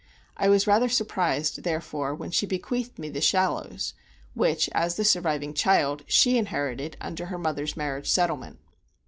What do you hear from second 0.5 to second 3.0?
rather surprised, therefore, when she bequeathed